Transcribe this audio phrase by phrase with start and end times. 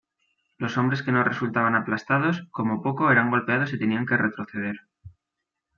[0.57, 4.77] Los hombres que no resultaban aplastados, como poco eran golpeados y tenían que retroceder.